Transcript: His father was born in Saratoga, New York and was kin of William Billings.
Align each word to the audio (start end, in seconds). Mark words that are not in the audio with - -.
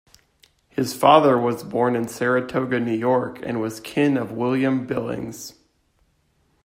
His 0.69 0.95
father 0.95 1.37
was 1.37 1.63
born 1.63 1.95
in 1.95 2.07
Saratoga, 2.07 2.79
New 2.79 2.91
York 2.97 3.37
and 3.43 3.61
was 3.61 3.79
kin 3.79 4.17
of 4.17 4.31
William 4.31 4.87
Billings. 4.87 5.53